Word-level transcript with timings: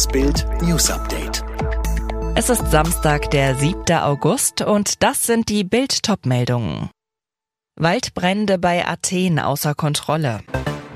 Das 0.00 0.08
Bild 0.08 0.46
News 0.62 0.90
Update. 0.90 1.44
Es 2.34 2.48
ist 2.48 2.70
Samstag, 2.70 3.30
der 3.32 3.54
7. 3.54 3.98
August 3.98 4.62
und 4.62 5.02
das 5.02 5.26
sind 5.26 5.50
die 5.50 5.62
Bild 5.62 6.00
meldungen 6.24 6.88
Waldbrände 7.76 8.56
bei 8.56 8.86
Athen 8.88 9.38
außer 9.38 9.74
Kontrolle. 9.74 10.40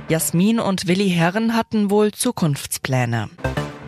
Jasmin 0.08 0.58
und 0.58 0.88
Willi 0.88 1.10
Herren 1.10 1.54
hatten 1.54 1.90
wohl 1.90 2.12
Zukunftspläne. 2.12 3.28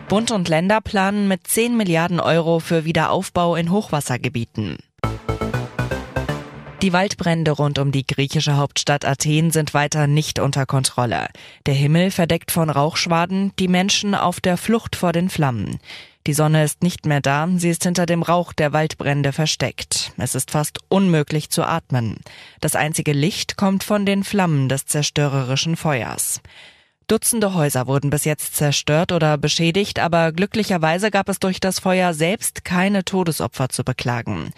Bund 0.07 0.29
und 0.29 0.49
Länder 0.49 0.81
planen 0.81 1.27
mit 1.27 1.47
10 1.47 1.75
Milliarden 1.75 2.19
Euro 2.19 2.59
für 2.59 2.85
Wiederaufbau 2.85 3.55
in 3.55 3.71
Hochwassergebieten. 3.71 4.77
Die 6.83 6.93
Waldbrände 6.93 7.51
rund 7.51 7.79
um 7.79 7.91
die 7.91 8.05
griechische 8.05 8.55
Hauptstadt 8.55 9.03
Athen 9.03 9.49
sind 9.49 9.73
weiter 9.73 10.05
nicht 10.05 10.37
unter 10.37 10.67
Kontrolle. 10.67 11.27
Der 11.65 11.73
Himmel 11.73 12.11
verdeckt 12.11 12.51
von 12.51 12.69
Rauchschwaden, 12.69 13.51
die 13.57 13.67
Menschen 13.67 14.13
auf 14.13 14.39
der 14.39 14.57
Flucht 14.57 14.95
vor 14.95 15.11
den 15.11 15.29
Flammen. 15.29 15.79
Die 16.27 16.33
Sonne 16.33 16.63
ist 16.63 16.83
nicht 16.83 17.07
mehr 17.07 17.19
da, 17.19 17.47
sie 17.55 17.69
ist 17.69 17.83
hinter 17.83 18.05
dem 18.05 18.21
Rauch 18.21 18.53
der 18.53 18.73
Waldbrände 18.73 19.33
versteckt. 19.33 20.11
Es 20.17 20.35
ist 20.35 20.51
fast 20.51 20.77
unmöglich 20.87 21.49
zu 21.49 21.63
atmen. 21.63 22.17
Das 22.61 22.75
einzige 22.75 23.13
Licht 23.13 23.57
kommt 23.57 23.83
von 23.83 24.05
den 24.05 24.23
Flammen 24.23 24.69
des 24.69 24.85
zerstörerischen 24.85 25.77
Feuers. 25.77 26.41
Dutzende 27.07 27.53
Häuser 27.53 27.87
wurden 27.87 28.09
bis 28.09 28.25
jetzt 28.25 28.57
zerstört 28.57 29.13
oder 29.13 29.37
beschädigt, 29.37 29.97
aber 29.97 30.33
glücklicherweise 30.33 31.09
gab 31.09 31.29
es 31.29 31.39
durch 31.39 31.61
das 31.61 31.79
Feuer 31.79 32.13
selbst 32.13 32.65
keine 32.65 33.05
Todesopfer 33.05 33.69
zu 33.69 33.85
beklagen. 33.85 34.51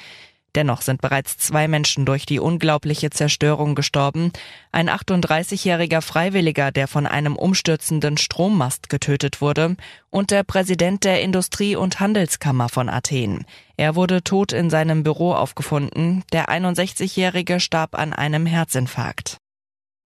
Dennoch 0.55 0.81
sind 0.81 1.01
bereits 1.01 1.37
zwei 1.37 1.67
Menschen 1.67 2.05
durch 2.05 2.25
die 2.25 2.39
unglaubliche 2.39 3.09
Zerstörung 3.09 3.75
gestorben. 3.75 4.31
Ein 4.71 4.89
38-jähriger 4.89 6.01
Freiwilliger, 6.01 6.71
der 6.71 6.87
von 6.87 7.05
einem 7.05 7.35
umstürzenden 7.35 8.17
Strommast 8.17 8.89
getötet 8.89 9.41
wurde, 9.41 9.75
und 10.09 10.31
der 10.31 10.43
Präsident 10.43 11.03
der 11.03 11.21
Industrie- 11.21 11.75
und 11.75 11.99
Handelskammer 11.99 12.69
von 12.69 12.89
Athen. 12.89 13.45
Er 13.77 13.95
wurde 13.95 14.23
tot 14.23 14.51
in 14.51 14.69
seinem 14.69 15.03
Büro 15.03 15.33
aufgefunden. 15.33 16.23
Der 16.33 16.49
61-jährige 16.49 17.59
starb 17.59 17.95
an 17.95 18.13
einem 18.13 18.45
Herzinfarkt. 18.45 19.37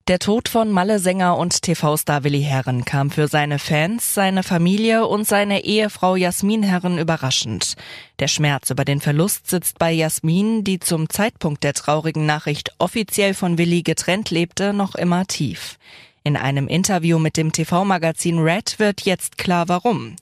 Der 0.10 0.20
Tod 0.20 0.50
von 0.50 0.70
Malle-Sänger 0.70 1.38
und 1.38 1.62
TV-Star 1.62 2.26
Willi 2.26 2.42
Herren 2.42 2.84
kam 2.84 3.10
für 3.10 3.30
seine 3.30 3.58
Fans, 3.58 4.14
seine 4.14 4.44
Familie 4.44 5.08
und 5.08 5.26
seine 5.26 5.64
Ehefrau 5.64 6.18
Jasmin 6.18 6.62
Herren 6.62 6.98
überraschend. 6.98 7.76
Der 8.20 8.28
Schmerz 8.28 8.70
über 8.70 8.84
den 8.84 9.00
Verlust 9.00 9.50
sitzt 9.50 9.80
bei 9.80 9.94
Jasmin, 9.94 10.66
die 10.66 10.80
zum 10.80 11.08
Zeitpunkt 11.08 11.64
der 11.64 11.72
traurigen 11.74 12.26
Nachricht 12.26 12.74
offiziell 12.80 13.34
von 13.34 13.58
Willi 13.58 13.82
getrennt 13.82 14.30
lebte, 14.30 14.74
noch 14.74 14.96
immer 14.96 15.26
tief. 15.26 15.78
In 16.26 16.36
einem 16.36 16.68
Interview 16.68 17.18
mit 17.18 17.38
dem 17.38 17.54
TV-Magazin 17.54 18.40
Red 18.40 18.80
wird 18.80 19.04
jetzt 19.04 19.38
klar 19.38 19.70
warum. 19.70 20.18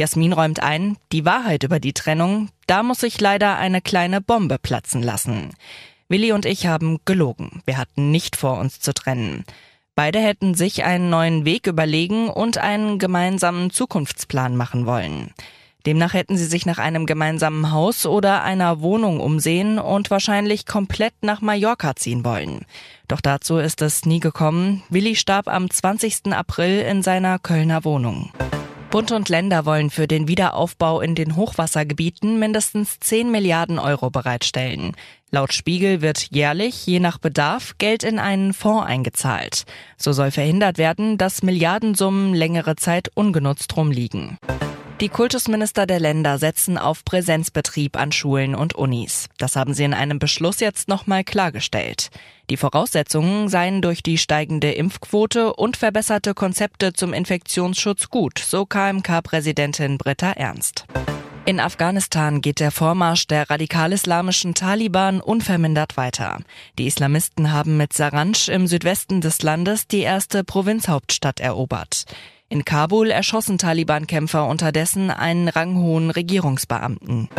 Jasmin 0.00 0.32
räumt 0.32 0.60
ein, 0.64 0.96
die 1.12 1.24
Wahrheit 1.24 1.62
über 1.62 1.78
die 1.78 1.92
Trennung, 1.92 2.48
da 2.66 2.82
muss 2.82 3.04
ich 3.04 3.20
leider 3.20 3.56
eine 3.56 3.82
kleine 3.82 4.20
Bombe 4.20 4.58
platzen 4.58 5.00
lassen. 5.00 5.50
Willi 6.12 6.32
und 6.32 6.44
ich 6.44 6.66
haben 6.66 6.98
gelogen. 7.06 7.62
Wir 7.64 7.78
hatten 7.78 8.10
nicht 8.10 8.36
vor, 8.36 8.58
uns 8.58 8.80
zu 8.80 8.92
trennen. 8.92 9.44
Beide 9.94 10.18
hätten 10.18 10.54
sich 10.54 10.84
einen 10.84 11.08
neuen 11.08 11.46
Weg 11.46 11.66
überlegen 11.66 12.28
und 12.28 12.58
einen 12.58 12.98
gemeinsamen 12.98 13.70
Zukunftsplan 13.70 14.54
machen 14.54 14.84
wollen. 14.84 15.32
Demnach 15.86 16.12
hätten 16.12 16.36
sie 16.36 16.44
sich 16.44 16.66
nach 16.66 16.76
einem 16.76 17.06
gemeinsamen 17.06 17.72
Haus 17.72 18.04
oder 18.04 18.42
einer 18.42 18.82
Wohnung 18.82 19.20
umsehen 19.20 19.78
und 19.78 20.10
wahrscheinlich 20.10 20.66
komplett 20.66 21.14
nach 21.22 21.40
Mallorca 21.40 21.96
ziehen 21.96 22.26
wollen. 22.26 22.66
Doch 23.08 23.22
dazu 23.22 23.56
ist 23.56 23.80
es 23.80 24.04
nie 24.04 24.20
gekommen. 24.20 24.82
Willi 24.90 25.16
starb 25.16 25.48
am 25.48 25.70
20. 25.70 26.26
April 26.32 26.80
in 26.80 27.02
seiner 27.02 27.38
Kölner 27.38 27.84
Wohnung. 27.84 28.30
Bund 28.92 29.10
und 29.10 29.30
Länder 29.30 29.64
wollen 29.64 29.88
für 29.88 30.06
den 30.06 30.28
Wiederaufbau 30.28 31.00
in 31.00 31.14
den 31.14 31.34
Hochwassergebieten 31.34 32.38
mindestens 32.38 33.00
10 33.00 33.30
Milliarden 33.30 33.78
Euro 33.78 34.10
bereitstellen. 34.10 34.92
Laut 35.30 35.54
Spiegel 35.54 36.02
wird 36.02 36.28
jährlich, 36.30 36.86
je 36.86 37.00
nach 37.00 37.16
Bedarf, 37.16 37.72
Geld 37.78 38.02
in 38.02 38.18
einen 38.18 38.52
Fonds 38.52 38.86
eingezahlt. 38.86 39.64
So 39.96 40.12
soll 40.12 40.30
verhindert 40.30 40.76
werden, 40.76 41.16
dass 41.16 41.42
Milliardensummen 41.42 42.34
längere 42.34 42.76
Zeit 42.76 43.10
ungenutzt 43.14 43.74
rumliegen. 43.78 44.36
Die 45.02 45.08
Kultusminister 45.08 45.84
der 45.84 45.98
Länder 45.98 46.38
setzen 46.38 46.78
auf 46.78 47.04
Präsenzbetrieb 47.04 47.96
an 47.96 48.12
Schulen 48.12 48.54
und 48.54 48.76
Unis. 48.76 49.28
Das 49.36 49.56
haben 49.56 49.74
sie 49.74 49.82
in 49.82 49.94
einem 49.94 50.20
Beschluss 50.20 50.60
jetzt 50.60 50.86
nochmal 50.86 51.24
klargestellt. 51.24 52.10
Die 52.48 52.56
Voraussetzungen 52.56 53.48
seien 53.48 53.82
durch 53.82 54.04
die 54.04 54.16
steigende 54.16 54.70
Impfquote 54.70 55.54
und 55.54 55.76
verbesserte 55.76 56.34
Konzepte 56.34 56.92
zum 56.92 57.14
Infektionsschutz 57.14 58.10
gut, 58.10 58.38
so 58.38 58.64
KMK-Präsidentin 58.64 59.98
Britta 59.98 60.30
Ernst. 60.30 60.84
In 61.46 61.58
Afghanistan 61.58 62.40
geht 62.40 62.60
der 62.60 62.70
Vormarsch 62.70 63.26
der 63.26 63.50
radikal-islamischen 63.50 64.54
Taliban 64.54 65.20
unvermindert 65.20 65.96
weiter. 65.96 66.38
Die 66.78 66.86
Islamisten 66.86 67.50
haben 67.50 67.76
mit 67.76 67.92
Saranj 67.92 68.48
im 68.48 68.68
Südwesten 68.68 69.20
des 69.20 69.42
Landes 69.42 69.88
die 69.88 70.02
erste 70.02 70.44
Provinzhauptstadt 70.44 71.40
erobert. 71.40 72.04
In 72.52 72.66
Kabul 72.66 73.10
erschossen 73.10 73.56
Taliban-Kämpfer 73.56 74.46
unterdessen 74.46 75.10
einen 75.10 75.48
ranghohen 75.48 76.10
Regierungsbeamten. 76.10 77.30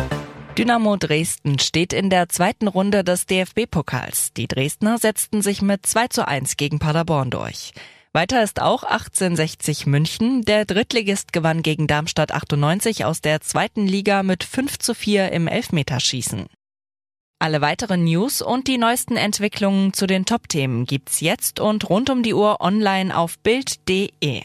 Dynamo 0.58 0.96
Dresden 0.96 1.60
steht 1.60 1.92
in 1.92 2.10
der 2.10 2.28
zweiten 2.28 2.66
Runde 2.66 3.04
des 3.04 3.24
DFB-Pokals. 3.26 4.32
Die 4.32 4.48
Dresdner 4.48 4.98
setzten 4.98 5.40
sich 5.40 5.62
mit 5.62 5.86
2 5.86 6.08
zu 6.08 6.26
1 6.26 6.56
gegen 6.56 6.80
Paderborn 6.80 7.30
durch. 7.30 7.74
Weiter 8.12 8.42
ist 8.42 8.60
auch 8.60 8.82
1860 8.82 9.86
München. 9.86 10.42
Der 10.42 10.64
Drittligist 10.64 11.32
gewann 11.32 11.62
gegen 11.62 11.86
Darmstadt 11.86 12.32
98 12.32 13.04
aus 13.04 13.20
der 13.20 13.40
zweiten 13.40 13.86
Liga 13.86 14.24
mit 14.24 14.42
5 14.42 14.80
zu 14.80 14.94
4 14.94 15.30
im 15.30 15.46
Elfmeterschießen. 15.46 16.46
Alle 17.38 17.60
weiteren 17.60 18.02
News 18.02 18.42
und 18.42 18.66
die 18.66 18.78
neuesten 18.78 19.16
Entwicklungen 19.16 19.92
zu 19.92 20.08
den 20.08 20.24
Top-Themen 20.24 20.86
gibt's 20.86 21.20
jetzt 21.20 21.60
und 21.60 21.88
rund 21.88 22.10
um 22.10 22.24
die 22.24 22.34
Uhr 22.34 22.60
online 22.60 23.16
auf 23.16 23.38
Bild.de. 23.38 24.42